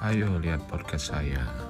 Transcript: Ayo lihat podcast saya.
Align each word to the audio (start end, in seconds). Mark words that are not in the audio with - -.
Ayo 0.00 0.40
lihat 0.40 0.64
podcast 0.64 1.12
saya. 1.12 1.69